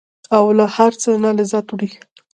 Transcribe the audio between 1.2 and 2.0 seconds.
نه لذت وړي.